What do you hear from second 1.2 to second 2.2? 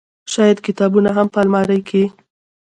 په المارۍ کې